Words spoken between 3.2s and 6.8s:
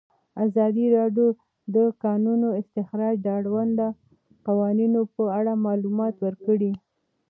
د اړونده قوانینو په اړه معلومات ورکړي.